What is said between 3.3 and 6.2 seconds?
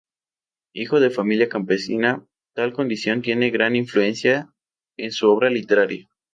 gran influencia en su obra literaria.